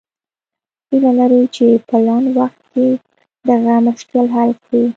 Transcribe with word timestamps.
هیله 0.89 1.11
لرو 1.19 1.41
چې 1.55 1.65
په 1.87 1.97
لنډ 2.07 2.27
وخت 2.37 2.61
کې 2.71 2.85
دغه 3.49 3.73
مشکل 3.87 4.25
حل 4.35 4.51
کړو. 4.63 4.83